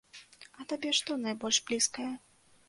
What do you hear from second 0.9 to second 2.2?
што найбольш блізкае?